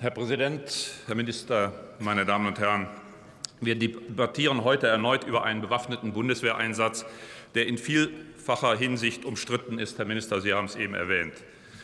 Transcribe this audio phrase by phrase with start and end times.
[0.00, 2.86] Herr Präsident, Herr Minister, meine Damen und Herren!
[3.60, 7.04] Wir debattieren heute erneut über einen bewaffneten Bundeswehreinsatz,
[7.56, 9.98] der in vielfacher Hinsicht umstritten ist.
[9.98, 11.32] Herr Minister, Sie haben es eben erwähnt.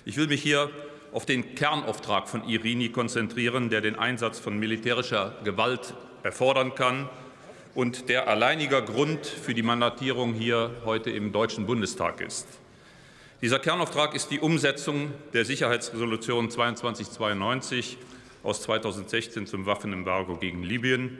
[0.04, 0.71] Ich will mich hier
[1.11, 7.08] auf den Kernauftrag von Irini konzentrieren, der den Einsatz von militärischer Gewalt erfordern kann
[7.75, 12.46] und der alleiniger Grund für die Mandatierung hier heute im Deutschen Bundestag ist.
[13.44, 17.98] Dieser Kernauftrag ist die Umsetzung der Sicherheitsresolution 2292
[18.43, 21.18] aus 2016 zum Waffenembargo gegen Libyen,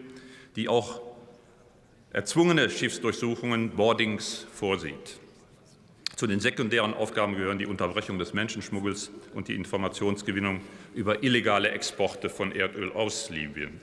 [0.57, 1.03] die auch
[2.15, 5.21] erzwungene Schiffsdurchsuchungen, Boardings vorsieht.
[6.17, 10.63] Zu den sekundären Aufgaben gehören die Unterbrechung des Menschenschmuggels und die Informationsgewinnung
[10.95, 13.83] über illegale Exporte von Erdöl aus Libyen.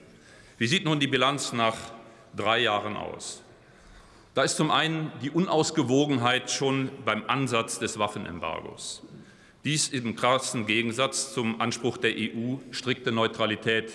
[0.58, 1.77] Wie sieht nun die Bilanz nach
[2.35, 3.44] drei Jahren aus?
[4.34, 9.04] Da ist zum einen die Unausgewogenheit schon beim Ansatz des Waffenembargos.
[9.65, 13.91] Dies im krassen Gegensatz zum Anspruch der EU, strikte Neutralität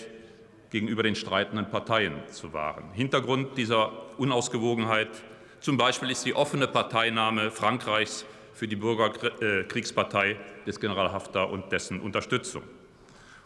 [0.69, 2.91] gegenüber den streitenden Parteien zu wahren.
[2.93, 5.09] Hintergrund dieser Unausgewogenheit
[5.59, 11.99] zum Beispiel ist die offene Parteinahme Frankreichs für die Bürgerkriegspartei des General Haftar und dessen
[11.99, 12.61] Unterstützung.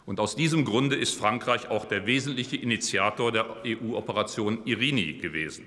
[0.04, 5.66] Und aus diesem Grunde ist Frankreich auch der wesentliche Initiator der EU-Operation Irini gewesen.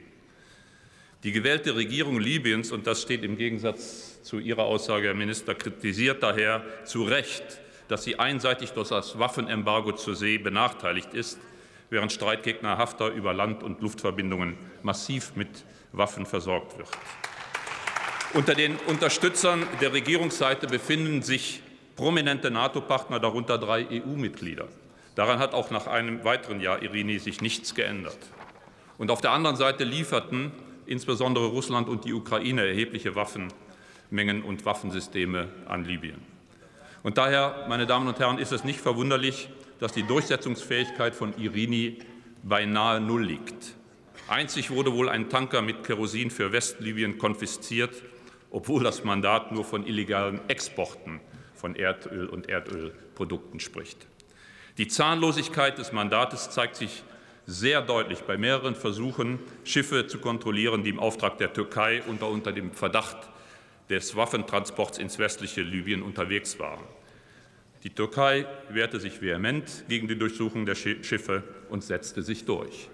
[1.25, 6.21] Die gewählte Regierung Libyens, und das steht im Gegensatz zu Ihrer Aussage, Herr Minister, kritisiert
[6.21, 7.43] daher zu Recht,
[7.87, 11.39] dass sie einseitig durch das Waffenembargo zur See benachteiligt ist,
[11.89, 15.49] während Streitgegner Haftar über Land- und Luftverbindungen massiv mit
[15.93, 16.89] Waffen versorgt wird.
[18.35, 21.63] Unter den Unterstützern der Regierungsseite befinden sich
[21.95, 24.67] prominente NATO-Partner, darunter drei EU-Mitglieder.
[25.15, 28.19] Daran hat auch nach einem weiteren Jahr Irini sich nichts geändert.
[28.99, 30.51] Und auf der anderen Seite lieferten
[30.87, 36.21] insbesondere Russland und die Ukraine erhebliche Waffenmengen und Waffensysteme an Libyen.
[37.03, 41.99] Und daher, meine Damen und Herren, ist es nicht verwunderlich, dass die Durchsetzungsfähigkeit von Irini
[42.43, 43.75] beinahe null liegt.
[44.27, 48.03] Einzig wurde wohl ein Tanker mit Kerosin für Westlibyen konfisziert,
[48.49, 51.19] obwohl das Mandat nur von illegalen Exporten
[51.53, 54.07] von Erdöl und Erdölprodukten spricht.
[54.77, 57.03] Die Zahnlosigkeit des Mandates zeigt sich
[57.47, 62.51] sehr deutlich bei mehreren Versuchen, Schiffe zu kontrollieren, die im Auftrag der Türkei unter, unter
[62.51, 63.17] dem Verdacht
[63.89, 66.83] des Waffentransports ins westliche Libyen unterwegs waren.
[67.83, 72.89] Die Türkei wehrte sich vehement gegen die Durchsuchung der Schiffe und setzte sich durch.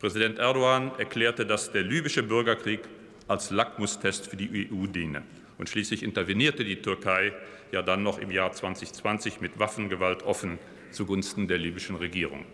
[0.00, 2.80] Präsident Erdogan erklärte, dass der libysche Bürgerkrieg
[3.28, 5.22] als Lackmustest für die EU diene.
[5.58, 7.32] Und schließlich intervenierte die Türkei
[7.70, 10.58] ja dann noch im Jahr 2020 mit Waffengewalt offen
[10.90, 12.44] zugunsten der libyschen Regierung.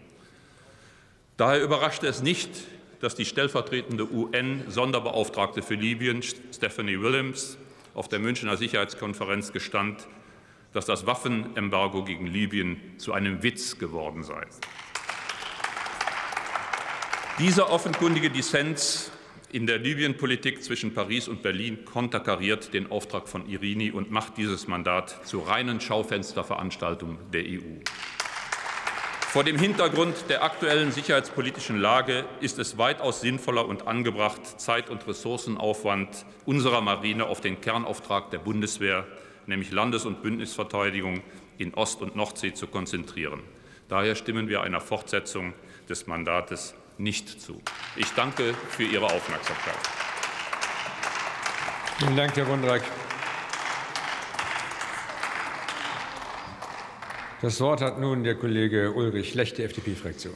[1.41, 2.51] Daher überraschte es nicht,
[3.01, 7.57] dass die stellvertretende UN-Sonderbeauftragte für Libyen, Stephanie Williams,
[7.95, 10.07] auf der Münchner Sicherheitskonferenz gestand,
[10.75, 14.47] dass das Waffenembargo gegen Libyen zu einem Witz geworden sei.
[17.39, 19.11] Dieser offenkundige Dissens
[19.51, 24.69] in der Libyenpolitik zwischen Paris und Berlin konterkariert den Auftrag von Irini und macht dieses
[24.69, 27.81] Mandat zur reinen Schaufensterveranstaltung der EU.
[29.31, 35.07] Vor dem Hintergrund der aktuellen sicherheitspolitischen Lage ist es weitaus sinnvoller und angebracht, Zeit- und
[35.07, 39.07] Ressourcenaufwand unserer Marine auf den Kernauftrag der Bundeswehr,
[39.47, 41.23] nämlich Landes- und Bündnisverteidigung
[41.59, 43.41] in Ost- und Nordsee, zu konzentrieren.
[43.89, 45.53] Daher stimmen wir einer Fortsetzung
[45.89, 47.63] des Mandates nicht zu.
[47.95, 49.79] Ich danke für Ihre Aufmerksamkeit.
[52.01, 52.83] Vielen Dank, Herr Wondrak.
[57.43, 60.35] Das Wort hat nun der Kollege Ulrich Lech, der FDP-Fraktion.